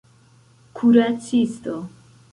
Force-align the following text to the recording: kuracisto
kuracisto 0.75 1.75